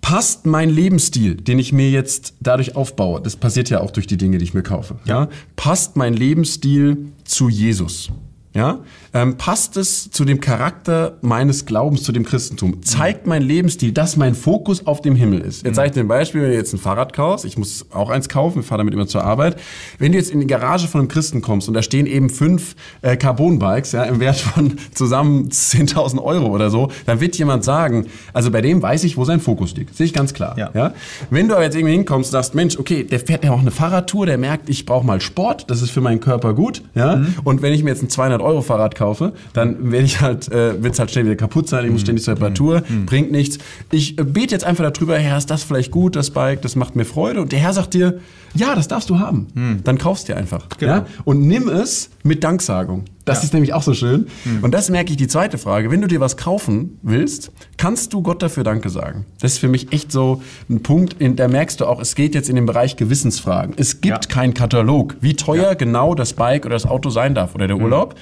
passt 0.00 0.46
mein 0.46 0.70
Lebensstil, 0.70 1.34
den 1.34 1.58
ich 1.58 1.72
mir 1.72 1.90
jetzt 1.90 2.34
dadurch 2.40 2.76
aufbaue, 2.76 3.20
das 3.20 3.36
passiert 3.36 3.68
ja 3.70 3.80
auch 3.80 3.90
durch 3.90 4.06
die 4.06 4.16
Dinge, 4.16 4.38
die 4.38 4.44
ich 4.44 4.54
mir 4.54 4.62
kaufe, 4.62 4.96
ja, 5.04 5.28
passt 5.56 5.96
mein 5.96 6.14
Lebensstil 6.14 7.08
zu 7.24 7.48
Jesus? 7.48 8.10
Ja? 8.56 8.78
Ähm, 9.12 9.36
passt 9.36 9.76
es 9.76 10.10
zu 10.10 10.24
dem 10.24 10.40
Charakter 10.40 11.18
meines 11.20 11.66
Glaubens, 11.66 12.02
zu 12.02 12.12
dem 12.12 12.24
Christentum? 12.24 12.82
Zeigt 12.82 13.26
mein 13.26 13.42
Lebensstil, 13.42 13.92
dass 13.92 14.16
mein 14.16 14.34
Fokus 14.34 14.86
auf 14.86 15.02
dem 15.02 15.14
Himmel 15.14 15.40
ist? 15.40 15.64
Jetzt 15.64 15.76
sage 15.76 15.88
ich 15.88 15.94
dir 15.94 16.00
ein 16.00 16.08
Beispiel, 16.08 16.42
wenn 16.42 16.50
du 16.50 16.56
jetzt 16.56 16.72
ein 16.72 16.78
Fahrrad 16.78 17.12
kaufst, 17.12 17.44
ich 17.44 17.58
muss 17.58 17.86
auch 17.92 18.08
eins 18.08 18.28
kaufen, 18.28 18.60
ich 18.60 18.66
fahre 18.66 18.78
damit 18.78 18.94
immer 18.94 19.06
zur 19.06 19.24
Arbeit. 19.24 19.56
Wenn 19.98 20.12
du 20.12 20.18
jetzt 20.18 20.30
in 20.30 20.40
die 20.40 20.46
Garage 20.46 20.88
von 20.88 21.00
einem 21.00 21.08
Christen 21.08 21.42
kommst 21.42 21.68
und 21.68 21.74
da 21.74 21.82
stehen 21.82 22.06
eben 22.06 22.30
fünf 22.30 22.76
äh, 23.02 23.16
Carbon-Bikes 23.16 23.92
ja, 23.92 24.04
im 24.04 24.20
Wert 24.20 24.36
von 24.36 24.76
zusammen 24.94 25.48
10.000 25.50 26.22
Euro 26.22 26.46
oder 26.46 26.70
so, 26.70 26.90
dann 27.04 27.20
wird 27.20 27.36
jemand 27.36 27.62
sagen, 27.62 28.06
also 28.32 28.50
bei 28.50 28.62
dem 28.62 28.80
weiß 28.80 29.04
ich, 29.04 29.18
wo 29.18 29.24
sein 29.24 29.40
Fokus 29.40 29.76
liegt. 29.76 29.96
Sehe 29.96 30.06
ich 30.06 30.14
ganz 30.14 30.32
klar. 30.32 30.56
Ja. 30.58 30.70
Ja? 30.74 30.94
Wenn 31.30 31.48
du 31.48 31.54
aber 31.54 31.64
jetzt 31.64 31.76
irgendwie 31.76 31.94
hinkommst 31.94 32.30
und 32.30 32.32
sagst, 32.32 32.54
Mensch, 32.54 32.78
okay, 32.78 33.04
der 33.04 33.20
fährt 33.20 33.44
ja 33.44 33.52
auch 33.52 33.60
eine 33.60 33.70
Fahrradtour, 33.70 34.26
der 34.26 34.38
merkt, 34.38 34.68
ich 34.70 34.86
brauche 34.86 35.06
mal 35.06 35.20
Sport, 35.20 35.70
das 35.70 35.82
ist 35.82 35.90
für 35.90 36.00
meinen 36.00 36.20
Körper 36.20 36.54
gut. 36.54 36.82
Ja? 36.94 37.24
Und 37.44 37.62
wenn 37.62 37.72
ich 37.72 37.82
mir 37.82 37.90
jetzt 37.90 38.02
ein 38.02 38.08
200 38.08 38.40
Euro 38.46 38.62
Fahrrad 38.62 38.94
kaufe, 38.94 39.32
dann 39.52 39.90
werde 39.92 40.06
ich 40.06 40.20
halt, 40.20 40.50
äh, 40.50 40.82
wird 40.82 40.94
es 40.94 40.98
halt 40.98 41.10
schnell 41.10 41.24
wieder 41.24 41.36
kaputt 41.36 41.68
sein, 41.68 41.84
ich 41.84 41.90
muss 41.90 42.00
ständig 42.02 42.24
zur 42.24 42.34
Reparatur, 42.34 42.82
bringt 43.06 43.30
nichts. 43.32 43.58
Ich 43.90 44.18
äh, 44.18 44.24
bete 44.24 44.54
jetzt 44.54 44.64
einfach 44.64 44.90
darüber, 44.90 45.18
Herr, 45.18 45.36
ist 45.36 45.50
das 45.50 45.62
vielleicht 45.62 45.90
gut, 45.90 46.16
das 46.16 46.30
Bike, 46.30 46.62
das 46.62 46.76
macht 46.76 46.96
mir 46.96 47.04
Freude. 47.04 47.40
Und 47.42 47.52
der 47.52 47.58
Herr 47.58 47.72
sagt 47.72 47.94
dir, 47.94 48.20
ja, 48.54 48.74
das 48.74 48.88
darfst 48.88 49.10
du 49.10 49.18
haben. 49.18 49.48
Dann 49.84 49.98
kaufst 49.98 50.28
dir 50.28 50.36
einfach. 50.36 50.68
Genau. 50.78 50.92
Ja? 50.92 51.06
Und 51.24 51.46
nimm 51.46 51.68
es 51.68 52.10
mit 52.22 52.42
Danksagung. 52.42 53.04
Das 53.26 53.38
Ja. 53.38 53.44
ist 53.44 53.52
nämlich 53.52 53.74
auch 53.74 53.82
so 53.82 53.92
schön. 53.92 54.28
Und 54.62 54.72
das 54.72 54.88
merke 54.88 55.10
ich 55.10 55.16
die 55.18 55.26
zweite 55.26 55.58
Frage. 55.58 55.90
Wenn 55.90 56.00
du 56.00 56.06
dir 56.06 56.20
was 56.20 56.36
kaufen 56.38 56.98
willst, 57.02 57.50
kannst 57.76 58.12
du 58.14 58.22
Gott 58.22 58.40
dafür 58.40 58.64
Danke 58.64 58.88
sagen. 58.88 59.26
Das 59.40 59.52
ist 59.54 59.58
für 59.58 59.68
mich 59.68 59.92
echt 59.92 60.10
so 60.12 60.40
ein 60.70 60.82
Punkt, 60.82 61.16
in, 61.20 61.36
da 61.36 61.48
merkst 61.48 61.80
du 61.80 61.86
auch, 61.86 62.00
es 62.00 62.14
geht 62.14 62.34
jetzt 62.34 62.48
in 62.48 62.54
den 62.56 62.66
Bereich 62.66 62.96
Gewissensfragen. 62.96 63.74
Es 63.76 64.00
gibt 64.00 64.26
Ja. 64.26 64.32
keinen 64.32 64.54
Katalog, 64.54 65.16
wie 65.20 65.34
teuer 65.34 65.74
genau 65.74 66.14
das 66.14 66.32
Bike 66.32 66.64
oder 66.64 66.76
das 66.76 66.86
Auto 66.86 67.10
sein 67.10 67.34
darf 67.34 67.54
oder 67.56 67.66
der 67.66 67.76
Urlaub. 67.76 68.14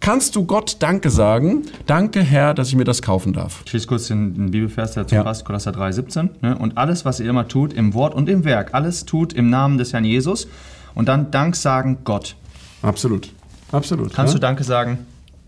Kannst 0.00 0.36
du 0.36 0.44
Gott 0.44 0.76
Danke 0.80 1.08
sagen? 1.10 1.62
Danke, 1.86 2.20
Herr, 2.22 2.52
dass 2.54 2.68
ich 2.68 2.74
mir 2.76 2.84
das 2.84 3.00
kaufen 3.02 3.32
darf. 3.32 3.62
Ich 3.64 3.72
lese 3.72 3.86
kurz 3.86 4.08
den, 4.08 4.34
den 4.34 4.50
Bibelvers, 4.50 4.92
der 4.92 5.04
dazu 5.04 5.14
Ja. 5.14 5.22
passt, 5.22 5.44
Kolosser 5.46 5.70
3,17. 5.72 6.28
Ne? 6.42 6.58
Und 6.58 6.76
alles, 6.76 7.04
was 7.04 7.20
ihr 7.20 7.30
immer 7.30 7.48
tut, 7.48 7.72
im 7.72 7.94
Wort 7.94 8.14
und 8.14 8.28
im 8.28 8.44
Werk, 8.44 8.74
alles 8.74 9.06
tut 9.06 9.32
im 9.32 9.48
Namen 9.48 9.78
des 9.78 9.92
Herrn 9.94 10.04
Jesus. 10.04 10.46
Und 10.94 11.08
dann 11.08 11.30
Dank 11.30 11.56
sagen 11.56 11.98
Gott. 12.04 12.36
Absolut. 12.82 13.30
Absolut. 13.72 14.12
Kannst 14.12 14.34
ja? 14.34 14.38
du 14.38 14.40
Danke 14.40 14.64
sagen? 14.64 14.98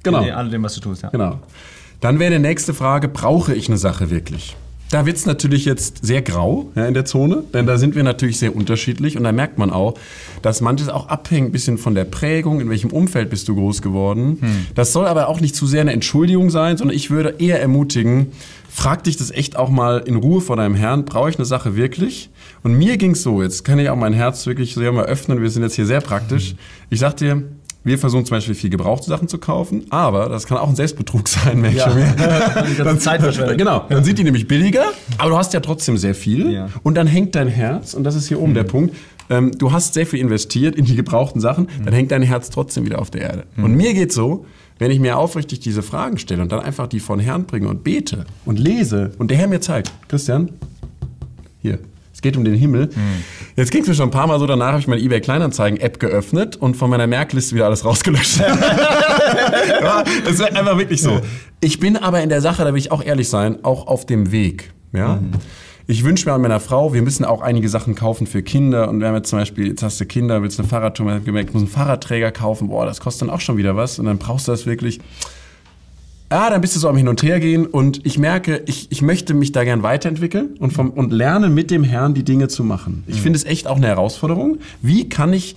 Genau. 0.03 0.23
In 0.23 0.33
all 0.33 0.51
dem, 0.51 0.63
was 0.63 0.75
du 0.75 0.81
tust, 0.81 1.03
ja. 1.03 1.11
Genau. 1.11 1.39
Dann 2.01 2.19
wäre 2.19 2.33
die 2.33 2.39
nächste 2.39 2.75
Frage, 2.75 3.09
brauche 3.09 3.55
ich 3.55 3.69
eine 3.69 3.79
Sache 3.79 4.11
wirklich? 4.11 4.57
Da 4.91 5.07
wird 5.07 5.17
es 5.17 5.27
natürlich 5.27 5.65
jetzt 5.65 6.05
sehr 6.07 6.23
grau 6.23 6.71
ja, 6.77 6.87
in 6.87 6.95
der 6.95 7.05
Zone, 7.05 7.43
denn 7.53 7.67
da 7.67 7.79
sind 7.79 7.97
wir 7.97 8.05
natürlich 8.05 8.39
sehr 8.39 8.55
unterschiedlich 8.55 9.17
und 9.17 9.25
da 9.25 9.33
merkt 9.33 9.59
man 9.59 9.71
auch, 9.71 9.95
dass 10.43 10.61
manches 10.61 10.89
auch 10.89 11.09
abhängt 11.09 11.49
ein 11.49 11.53
bisschen 11.53 11.79
von 11.79 11.95
der 11.95 12.05
Prägung, 12.05 12.61
in 12.61 12.69
welchem 12.71 12.91
Umfeld 12.93 13.31
bist 13.31 13.49
du 13.49 13.57
groß 13.57 13.83
geworden. 13.83 14.39
Das 14.75 14.93
soll 14.93 15.07
aber 15.07 15.29
auch 15.29 15.41
nicht 15.41 15.57
zu 15.57 15.67
sehr 15.67 15.81
eine 15.81 15.93
Entschuldigung 15.93 16.51
sein, 16.51 16.77
sondern 16.77 16.95
ich 16.95 17.11
würde 17.11 17.37
eher 17.39 17.61
ermutigen, 17.61 18.33
frag 18.71 19.03
dich 19.03 19.17
das 19.17 19.31
echt 19.31 19.57
auch 19.57 19.71
mal 19.71 20.03
in 20.05 20.15
Ruhe 20.17 20.41
vor 20.41 20.57
deinem 20.57 20.75
Herrn, 20.75 21.07
brauche 21.07 21.31
ich 21.31 21.39
eine 21.39 21.47
Sache 21.47 21.75
wirklich? 21.75 22.31
Und 22.63 22.75
mir 22.75 22.97
ging 22.97 23.13
es 23.13 23.23
so, 23.23 23.43
jetzt 23.43 23.65
kann 23.65 23.79
ich 23.79 23.89
auch 23.89 23.97
mein 23.97 24.13
Herz 24.13 24.47
wirklich 24.47 24.75
sehr 24.75 24.93
mal 24.93 25.07
öffnen, 25.07 25.43
wir 25.43 25.51
sind 25.51 25.63
jetzt 25.63 25.75
hier 25.75 25.87
sehr 25.87 26.03
praktisch. 26.03 26.55
Ich 26.91 27.01
sag 27.01 27.17
dir, 27.17 27.43
wir 27.85 27.99
versuchen 27.99 28.25
zum 28.25 28.37
Beispiel 28.37 28.55
viel 28.55 28.71
gebrauchte 28.71 29.09
Sachen 29.09 29.29
zu 29.29 29.39
kaufen, 29.39 29.85
aber 29.91 30.29
das 30.29 30.47
kann 30.47 30.59
auch 30.59 30.69
ein 30.69 30.75
Selbstbetrug 30.77 31.29
sein, 31.29 31.61
merke 31.61 31.77
ich 31.77 31.83
Ja. 31.85 31.97
wieder. 31.97 32.65
Die 32.71 32.75
ganze 32.77 32.99
Zeit 32.99 33.21
verschwendet. 33.23 33.59
Genau, 33.59 33.85
dann 33.89 34.03
sind 34.05 34.19
die 34.19 34.25
nämlich 34.25 34.49
billiger, 34.49 34.87
aber 35.19 35.31
du 35.31 35.37
hast 35.37 35.53
ja 35.53 35.61
trotzdem 35.61 35.97
sehr 35.99 36.15
viel. 36.15 36.51
Ja. 36.51 36.69
Und 36.83 36.97
dann 36.97 37.07
hängt 37.07 37.35
dein 37.35 37.49
Herz, 37.49 37.95
und 37.95 38.05
das 38.05 38.15
ist 38.17 38.27
hier 38.29 38.41
oben 38.41 38.55
der 38.55 38.65
Punkt, 38.65 38.95
ähm, 39.31 39.53
du 39.57 39.73
hast 39.73 39.95
sehr 39.95 40.07
viel 40.07 40.21
investiert 40.21 40.77
in 40.77 40.85
die 40.85 40.97
gebrauchten 40.97 41.41
Sachen, 41.41 41.69
dann 41.85 41.95
hängt 41.95 42.11
dein 42.11 42.23
Herz 42.23 42.51
trotzdem 42.51 42.85
wieder 42.85 42.99
auf 43.01 43.11
der 43.11 43.23
Erde. 43.23 43.45
Und 43.57 43.75
mir 43.75 43.95
geht's 43.95 44.15
so, 44.15 44.45
wenn 44.79 44.91
ich 44.91 44.99
mir 45.01 45.17
aufrichtig 45.19 45.61
diese 45.61 45.83
Fragen 45.83 46.19
stelle 46.19 46.43
und 46.43 46.51
dann 46.53 46.61
einfach 46.61 46.89
die 46.89 47.01
von 47.01 47.21
Herrn 47.21 47.45
bringe 47.45 47.69
und 47.69 47.85
bete 47.85 48.27
und 48.45 48.59
lese 48.59 49.13
und 49.19 49.31
der 49.31 49.39
Herr 49.39 49.47
mir 49.47 49.61
zeigt, 49.61 49.93
Christian, 50.09 50.51
hier, 51.63 51.79
geht 52.25 52.37
um 52.37 52.45
den 52.45 52.55
Himmel. 52.55 52.91
Jetzt 53.55 53.71
ging 53.71 53.83
es 53.83 53.89
mir 53.89 53.95
schon 53.95 54.09
ein 54.09 54.11
paar 54.11 54.27
Mal 54.27 54.41
so, 54.41 54.47
danach 54.47 54.69
habe 54.73 54.81
ich 54.81 54.89
meine 54.89 55.01
eBay 55.01 55.21
Kleinanzeigen-App 55.21 56.01
geöffnet 56.01 56.57
und 56.57 56.77
von 56.77 56.91
meiner 56.91 57.07
Merkliste 57.07 57.55
wieder 57.55 57.67
alles 57.67 57.85
rausgelöscht. 57.85 58.39
ja, 59.81 60.03
es 60.25 60.33
ist 60.33 60.43
einfach 60.43 60.77
wirklich 60.79 61.03
so. 61.03 61.21
Ich 61.61 61.79
bin 61.79 61.97
aber 61.97 62.23
in 62.23 62.31
der 62.31 62.41
Sache, 62.41 62.65
da 62.65 62.73
will 62.73 62.81
ich 62.81 62.91
auch 62.91 63.05
ehrlich 63.05 63.29
sein, 63.29 63.63
auch 63.63 63.87
auf 63.87 64.07
dem 64.07 64.33
Weg. 64.33 64.73
Ja? 64.93 65.21
ich 65.87 66.03
wünsche 66.03 66.27
mir 66.27 66.35
an 66.35 66.41
meiner 66.41 66.61
Frau, 66.61 66.95
wir 66.95 67.03
müssen 67.03 67.25
auch 67.25 67.43
einige 67.43 67.69
Sachen 67.69 67.95
kaufen 67.95 68.27
für 68.27 68.43
Kinder. 68.43 68.89
Und 68.89 69.01
wir 69.01 69.09
haben 69.09 69.17
jetzt 69.17 69.29
zum 69.29 69.39
Beispiel, 69.39 69.69
jetzt 69.69 69.83
hast 69.83 70.01
du 70.01 70.07
Kinder, 70.07 70.43
willst 70.43 70.59
eine 70.59 70.69
Fahrradtour, 70.69 71.21
gemerkt, 71.21 71.53
muss 71.53 71.63
einen 71.63 71.71
Fahrradträger 71.71 72.33
kaufen. 72.33 72.69
Boah, 72.69 72.87
das 72.87 73.01
kostet 73.01 73.29
dann 73.29 73.35
auch 73.35 73.41
schon 73.41 73.59
wieder 73.59 73.77
was. 73.77 73.99
Und 73.99 74.07
dann 74.07 74.19
brauchst 74.19 74.49
du 74.49 74.53
das 74.53 74.65
wirklich. 74.65 75.01
Ja, 76.35 76.51
dann 76.51 76.61
bist 76.61 76.75
du 76.75 76.81
so 76.81 76.89
am 76.89 76.97
Hin 76.97 77.07
und 77.07 77.23
Her 77.23 77.39
gehen 77.39 77.65
und 77.65 78.05
ich 78.05 78.19
merke, 78.19 78.65
ich, 78.67 78.91
ich 78.91 79.03
möchte 79.03 79.35
mich 79.35 79.53
da 79.53 79.63
gern 79.63 79.85
weiterentwickeln 79.85 80.57
und, 80.59 80.73
vom, 80.73 80.91
und 80.91 81.13
lernen 81.13 81.55
mit 81.55 81.71
dem 81.71 81.85
Herrn 81.85 82.13
die 82.13 82.25
Dinge 82.25 82.49
zu 82.49 82.65
machen. 82.65 83.05
Ich 83.07 83.23
finde 83.23 83.37
es 83.37 83.45
echt 83.45 83.69
auch 83.69 83.77
eine 83.77 83.87
Herausforderung. 83.87 84.59
Wie 84.83 85.09
kann 85.09 85.33
ich 85.33 85.55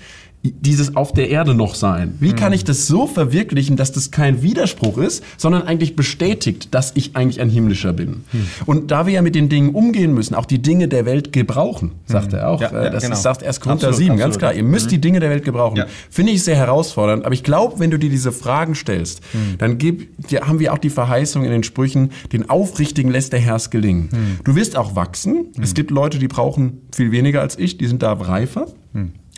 dieses 0.54 0.96
auf 0.96 1.14
der 1.14 1.30
Erde 1.30 1.54
noch 1.54 1.76
sein? 1.76 2.16
Wie 2.20 2.34
kann 2.34 2.54
ich 2.54 2.64
das 2.64 2.88
so 2.88 3.08
verwirklichen, 3.08 3.76
dass 3.78 3.92
das 3.92 4.12
kein 4.12 4.42
Widerspruch 4.42 4.98
ist, 4.98 5.24
sondern 5.38 5.64
eigentlich 5.64 5.96
bestätigt, 5.96 6.74
dass 6.74 6.92
ich 6.96 7.16
eigentlich 7.16 7.42
ein 7.42 7.50
himmlischer 7.50 7.94
bin? 7.94 8.24
Und 8.66 8.92
da 8.92 9.06
wir 9.06 9.14
ja 9.14 9.22
mit 9.22 9.36
den 9.36 9.50
Dingen 9.50 9.76
umgehen 9.76 10.14
müssen, 10.14 10.36
auch 10.36 10.46
die 10.46 10.62
Dinge 10.62 10.88
der 10.88 11.06
Welt 11.06 11.34
gebrauchen, 11.34 11.92
sagt 12.06 12.34
er 12.34 12.50
auch. 12.50 12.62
Ja, 12.62 12.68
Äh, 12.70 12.84
ja, 12.86 12.90
das 12.90 13.04
genau. 13.04 13.16
ist, 13.16 13.22
sagt 13.24 13.42
erst 13.44 13.62
Korinther 13.62 13.88
Absolut, 13.90 14.08
7, 14.08 14.18
ganz 14.18 14.36
absolut. 14.36 14.40
klar. 14.40 14.54
Ihr 14.54 14.64
müsst 14.64 14.92
die 14.92 15.00
Dinge 15.02 15.20
der 15.20 15.30
Welt 15.30 15.44
gebrauchen. 15.46 15.78
Ja. 15.78 15.86
Finde 16.10 16.32
ich 16.32 16.44
sehr 16.44 16.56
herausfordernd. 16.56 17.26
Aber 17.26 17.34
ich 17.34 17.44
glaube, 17.44 17.80
wenn 17.80 17.92
du 17.92 17.98
dir 18.00 18.10
diese 18.10 18.32
Fragen 18.32 18.76
stellst, 18.76 19.22
dann 19.58 19.78
gib, 19.78 20.28
dir, 20.28 20.48
haben 20.48 20.60
wir 20.60 20.74
auch 20.74 20.78
die 20.78 20.90
Verheißung 20.90 21.44
in 21.44 21.52
den 21.52 21.64
Sprüchen, 21.64 22.12
den 22.34 22.50
Aufrichtigen 22.50 23.12
lässt 23.12 23.34
der 23.34 23.40
Herrs 23.40 23.70
gelingen. 23.70 24.10
Du 24.44 24.56
wirst 24.56 24.76
auch 24.76 24.96
wachsen. 24.96 25.48
Es 25.62 25.74
gibt 25.74 25.92
Leute, 25.92 26.20
die 26.20 26.28
brauchen 26.28 26.82
viel 26.96 27.12
weniger 27.12 27.42
als 27.42 27.58
ich, 27.58 27.78
die 27.78 27.88
sind 27.88 28.02
da 28.04 28.14
reifer. 28.14 28.68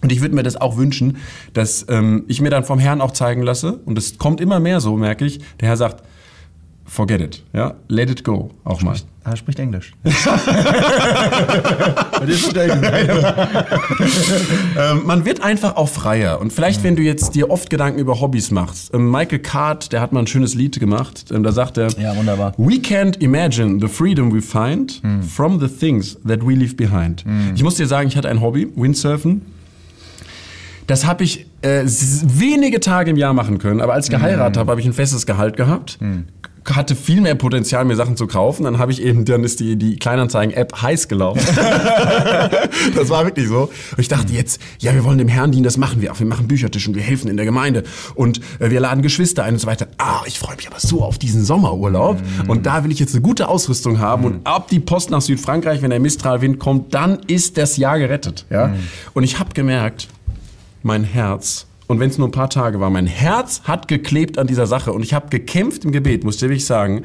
Und 0.02 0.12
ich 0.12 0.22
würde 0.22 0.36
mir 0.36 0.44
das 0.44 0.56
auch 0.56 0.78
wünschen, 0.78 1.18
dass 1.54 1.86
ähm, 1.90 2.24
ich 2.28 2.42
mir 2.42 2.50
dann 2.50 2.64
vom 2.64 2.80
Herrn 2.80 3.02
auch 3.02 3.12
zeigen 3.12 3.42
lasse, 3.44 3.80
und 3.86 3.98
es 3.98 4.18
kommt 4.18 4.40
immer 4.42 4.60
mehr 4.60 4.80
so, 4.80 4.96
merke 4.96 5.26
ich, 5.26 5.40
der 5.60 5.70
Herr 5.70 5.78
sagt, 5.78 6.04
forget 6.86 7.22
it, 7.22 7.44
ja, 7.54 7.76
let 7.88 8.10
it 8.10 8.24
go, 8.24 8.52
auch 8.64 8.82
mal. 8.82 8.96
Er 9.24 9.36
spricht 9.36 9.60
Englisch. 9.60 9.94
Ähm, 14.78 15.02
man 15.06 15.26
wird 15.26 15.42
einfach 15.42 15.76
auch 15.76 15.90
freier. 15.90 16.40
Und 16.40 16.54
vielleicht, 16.54 16.84
wenn 16.84 16.96
du 16.96 17.02
jetzt 17.02 17.36
dir 17.36 17.50
oft 17.50 17.70
Gedanken 17.70 18.00
über 18.00 18.22
Hobbys 18.22 18.52
machst. 18.52 18.94
Ähm, 18.94 19.12
Michael 19.12 19.40
Card, 19.40 19.92
der 19.92 20.02
hat 20.02 20.14
mal 20.14 20.22
ein 20.22 20.28
schönes 20.28 20.56
Lied 20.56 20.80
gemacht. 20.80 21.26
Ähm, 21.34 21.44
da 21.44 21.52
sagt 21.52 21.78
er, 21.78 21.90
Ja, 22.00 22.16
wunderbar. 22.16 22.54
We 22.58 22.76
can't 22.76 23.20
imagine 23.20 23.80
the 23.82 23.88
freedom 23.88 24.34
we 24.34 24.42
find 24.42 25.02
from 25.28 25.60
the 25.60 25.68
things 25.68 26.18
that 26.28 26.46
we 26.46 26.54
leave 26.54 26.76
behind. 26.76 27.26
Ich 27.56 27.64
muss 27.64 27.76
dir 27.76 27.88
sagen, 27.88 28.08
ich 28.08 28.16
hatte 28.16 28.30
ein 28.30 28.42
Hobby, 28.42 28.68
Windsurfen. 28.76 29.42
Das 30.90 31.06
habe 31.06 31.24
ich 31.24 31.46
äh, 31.62 31.84
wenige 31.86 32.80
Tage 32.80 33.12
im 33.12 33.18
Jahr 33.18 33.34
machen 33.36 33.60
können, 33.60 33.80
aber 33.80 33.94
als 33.94 34.08
ich 34.08 34.12
geheiratet 34.12 34.58
habe, 34.58 34.72
habe 34.72 34.82
ich 34.82 34.88
ein 34.88 34.94
festes 34.94 35.28
Gehalt 35.28 35.56
gehabt. 35.56 36.00
Hatte 36.66 36.96
viel 36.96 37.22
mehr 37.22 37.36
Potenzial, 37.36 37.86
mir 37.86 37.96
Sachen 37.96 38.18
zu 38.18 38.26
kaufen. 38.26 38.64
Dann 38.64 38.80
habe 38.80 38.92
ich 38.92 39.02
eben, 39.02 39.24
dann 39.24 39.44
ist 39.44 39.60
die, 39.60 39.76
die 39.76 39.98
Kleinanzeigen-App 39.98 40.82
heiß 40.82 41.08
gelaufen. 41.08 41.42
das 42.96 43.10
war 43.10 43.24
wirklich 43.26 43.48
so. 43.48 43.72
Und 43.92 44.00
ich 44.00 44.08
dachte 44.08 44.34
jetzt, 44.34 44.60
ja, 44.80 44.94
wir 44.94 45.04
wollen 45.04 45.20
dem 45.20 45.28
Herrn 45.28 45.52
dienen, 45.52 45.64
das 45.64 45.78
machen 45.78 46.02
wir 46.02 46.12
auch. 46.12 46.20
Wir 46.20 46.28
machen 46.28 46.48
Büchertisch 46.48 46.88
und 46.88 46.96
wir 46.96 47.04
helfen 47.04 47.28
in 47.28 47.38
der 47.38 47.46
Gemeinde 47.46 47.84
und 48.16 48.40
äh, 48.60 48.72
wir 48.72 48.80
laden 48.80 49.04
Geschwister 49.04 49.44
ein 49.44 49.54
und 49.54 49.60
so 49.60 49.68
weiter. 49.68 49.88
Ah, 50.00 50.22
ich 50.26 50.40
freue 50.40 50.56
mich 50.56 50.68
aber 50.68 50.80
so 50.80 51.04
auf 51.04 51.20
diesen 51.20 51.44
Sommerurlaub. 51.44 52.18
Und 52.48 52.66
da 52.66 52.84
will 52.84 52.92
ich 52.92 53.00
jetzt 53.00 53.14
eine 53.14 53.22
gute 53.22 53.48
Ausrüstung 53.48 54.00
haben. 54.00 54.24
Und 54.26 54.48
ab 54.48 54.70
die 54.70 54.80
Post 54.80 55.12
nach 55.12 55.22
Südfrankreich, 55.22 55.84
wenn 55.84 55.92
der 55.92 56.00
Mistralwind 56.00 56.60
kommt, 56.60 56.94
dann 56.94 57.20
ist 57.28 57.58
das 57.58 57.78
Jahr 57.78 58.00
gerettet. 58.00 58.46
Ja? 58.50 58.74
Und 59.14 59.24
ich 59.24 59.40
habe 59.40 59.54
gemerkt, 59.54 60.08
mein 60.84 61.04
Herz, 61.04 61.66
und 61.88 62.00
wenn 62.00 62.10
es 62.12 62.18
nur 62.20 62.28
ein 62.28 62.32
paar 62.32 62.50
Tage 62.52 62.80
war, 62.80 62.90
mein 62.92 63.08
Herz 63.08 63.62
hat 63.64 63.88
geklebt 63.88 64.38
an 64.38 64.46
dieser 64.46 64.68
Sache 64.68 64.94
und 64.94 65.02
ich 65.02 65.14
habe 65.16 65.30
gekämpft 65.30 65.86
im 65.86 65.92
Gebet, 65.92 66.24
muss 66.24 66.36
ich 66.36 66.42
wirklich 66.44 66.66
sagen. 66.66 67.02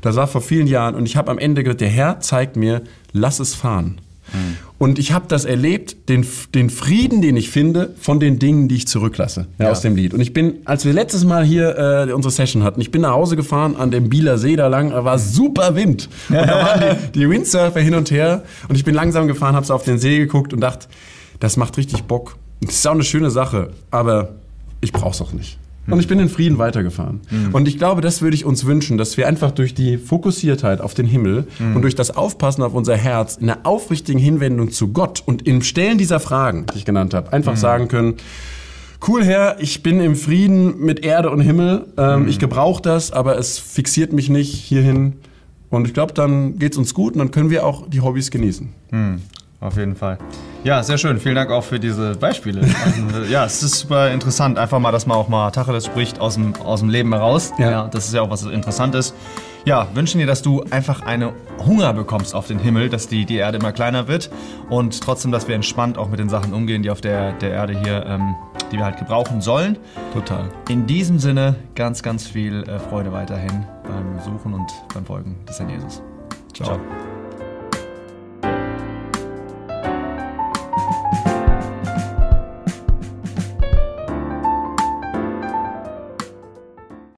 Das 0.00 0.14
war 0.14 0.28
vor 0.28 0.40
vielen 0.40 0.68
Jahren 0.68 0.94
und 0.94 1.06
ich 1.06 1.16
habe 1.16 1.30
am 1.30 1.38
Ende 1.38 1.64
gesagt, 1.64 1.80
der 1.80 1.88
Herr 1.88 2.20
zeigt 2.20 2.56
mir, 2.56 2.82
lass 3.12 3.40
es 3.40 3.54
fahren. 3.56 4.00
Und 4.76 4.98
ich 4.98 5.12
habe 5.12 5.24
das 5.26 5.46
erlebt, 5.46 6.08
den, 6.10 6.24
den 6.54 6.68
Frieden, 6.68 7.22
den 7.22 7.34
ich 7.36 7.48
finde, 7.48 7.94
von 7.98 8.20
den 8.20 8.38
Dingen, 8.38 8.68
die 8.68 8.76
ich 8.76 8.86
zurücklasse 8.86 9.46
ja, 9.58 9.64
Ja. 9.64 9.70
aus 9.72 9.80
dem 9.80 9.96
Lied. 9.96 10.12
Und 10.12 10.20
ich 10.20 10.34
bin, 10.34 10.56
als 10.66 10.84
wir 10.84 10.92
letztes 10.92 11.24
Mal 11.24 11.44
hier 11.44 12.06
äh, 12.08 12.12
unsere 12.12 12.30
Session 12.30 12.62
hatten, 12.62 12.80
ich 12.80 12.90
bin 12.90 13.00
nach 13.00 13.12
Hause 13.12 13.36
gefahren 13.36 13.74
an 13.74 13.90
dem 13.90 14.10
Bieler 14.10 14.36
See 14.36 14.54
da 14.54 14.68
lang, 14.68 14.90
da 14.90 15.02
war 15.04 15.18
super 15.18 15.74
Wind. 15.74 16.10
Und 16.28 16.34
da 16.36 16.46
waren 16.46 16.98
die, 17.14 17.20
die 17.20 17.30
Windsurfer 17.30 17.80
hin 17.80 17.94
und 17.94 18.10
her 18.10 18.42
und 18.68 18.76
ich 18.76 18.84
bin 18.84 18.94
langsam 18.94 19.26
gefahren, 19.28 19.56
habe 19.56 19.64
so 19.66 19.72
auf 19.74 19.84
den 19.84 19.98
See 19.98 20.18
geguckt 20.18 20.52
und 20.52 20.60
dachte, 20.60 20.88
das 21.40 21.56
macht 21.56 21.76
richtig 21.78 22.02
Bock. 22.04 22.36
Das 22.60 22.74
ist 22.74 22.86
auch 22.86 22.92
eine 22.92 23.04
schöne 23.04 23.30
Sache, 23.30 23.70
aber 23.90 24.30
ich 24.80 24.92
brauch's 24.92 25.20
auch 25.20 25.32
nicht. 25.32 25.58
Und 25.90 26.00
ich 26.00 26.06
bin 26.08 26.18
in 26.18 26.28
Frieden 26.28 26.58
weitergefahren. 26.58 27.20
Und 27.52 27.66
ich 27.66 27.78
glaube, 27.78 28.02
das 28.02 28.20
würde 28.20 28.34
ich 28.34 28.44
uns 28.44 28.66
wünschen, 28.66 28.98
dass 28.98 29.16
wir 29.16 29.26
einfach 29.26 29.52
durch 29.52 29.72
die 29.72 29.96
Fokussiertheit 29.96 30.82
auf 30.82 30.92
den 30.92 31.06
Himmel 31.06 31.46
und 31.74 31.80
durch 31.80 31.94
das 31.94 32.14
Aufpassen 32.14 32.62
auf 32.62 32.74
unser 32.74 32.94
Herz 32.96 33.36
in 33.36 33.48
einer 33.48 33.60
aufrichtigen 33.64 34.20
Hinwendung 34.20 34.70
zu 34.70 34.88
Gott 34.88 35.22
und 35.24 35.46
im 35.46 35.62
Stellen 35.62 35.96
dieser 35.96 36.20
Fragen, 36.20 36.66
die 36.74 36.78
ich 36.78 36.84
genannt 36.84 37.14
habe, 37.14 37.32
einfach 37.32 37.56
sagen 37.56 37.88
können, 37.88 38.16
cool 39.06 39.24
Herr, 39.24 39.56
ich 39.60 39.82
bin 39.82 40.00
im 40.00 40.14
Frieden 40.14 40.78
mit 40.80 41.04
Erde 41.06 41.30
und 41.30 41.40
Himmel, 41.40 41.86
ähm, 41.96 42.28
ich 42.28 42.38
gebrauche 42.38 42.82
das, 42.82 43.10
aber 43.10 43.38
es 43.38 43.58
fixiert 43.58 44.12
mich 44.12 44.28
nicht 44.28 44.52
hierhin. 44.52 45.14
Und 45.70 45.86
ich 45.86 45.94
glaube, 45.94 46.12
dann 46.12 46.58
geht's 46.58 46.76
uns 46.76 46.92
gut 46.92 47.14
und 47.14 47.18
dann 47.20 47.30
können 47.30 47.48
wir 47.48 47.64
auch 47.64 47.88
die 47.88 48.00
Hobbys 48.02 48.30
genießen. 48.30 48.68
Auf 49.60 49.76
jeden 49.76 49.96
Fall. 49.96 50.18
Ja, 50.64 50.82
sehr 50.82 50.98
schön. 50.98 51.20
Vielen 51.20 51.36
Dank 51.36 51.50
auch 51.50 51.64
für 51.64 51.78
diese 51.78 52.14
Beispiele. 52.14 52.60
Also, 52.84 53.22
ja, 53.30 53.44
es 53.44 53.62
ist 53.62 53.80
super 53.80 54.10
interessant. 54.10 54.58
Einfach 54.58 54.78
mal, 54.78 54.92
dass 54.92 55.06
man 55.06 55.16
auch 55.16 55.28
mal 55.28 55.50
Tacheles 55.50 55.86
spricht 55.86 56.20
aus 56.20 56.34
dem, 56.34 56.54
aus 56.56 56.80
dem 56.80 56.88
Leben 56.88 57.12
heraus. 57.12 57.52
Ja. 57.58 57.88
das 57.88 58.06
ist 58.06 58.14
ja 58.14 58.22
auch 58.22 58.30
was 58.30 58.42
Interessantes. 58.44 59.14
Ja, 59.64 59.86
wünschen 59.94 60.18
dir, 60.18 60.26
dass 60.26 60.42
du 60.42 60.64
einfach 60.70 61.02
eine 61.02 61.32
Hunger 61.66 61.92
bekommst 61.92 62.34
auf 62.34 62.46
den 62.46 62.58
Himmel, 62.58 62.88
dass 62.88 63.06
die, 63.08 63.26
die 63.26 63.36
Erde 63.36 63.58
immer 63.58 63.72
kleiner 63.72 64.08
wird 64.08 64.30
und 64.70 65.00
trotzdem, 65.02 65.30
dass 65.30 65.46
wir 65.46 65.54
entspannt 65.54 65.98
auch 65.98 66.08
mit 66.08 66.20
den 66.20 66.28
Sachen 66.28 66.54
umgehen, 66.54 66.82
die 66.82 66.90
auf 66.90 67.00
der, 67.00 67.32
der 67.32 67.50
Erde 67.50 67.78
hier, 67.78 68.06
ähm, 68.06 68.34
die 68.72 68.78
wir 68.78 68.84
halt 68.84 68.98
gebrauchen 68.98 69.40
sollen. 69.40 69.76
Total. 70.14 70.48
In 70.68 70.86
diesem 70.86 71.18
Sinne 71.18 71.56
ganz, 71.74 72.02
ganz 72.02 72.26
viel 72.26 72.62
äh, 72.62 72.78
Freude 72.78 73.12
weiterhin 73.12 73.66
beim 73.84 74.20
Suchen 74.24 74.54
und 74.54 74.70
beim 74.94 75.04
Folgen 75.04 75.36
des 75.46 75.58
Herrn 75.58 75.70
Jesus. 75.70 76.02
Ciao. 76.54 76.78